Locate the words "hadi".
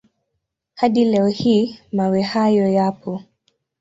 0.73-1.05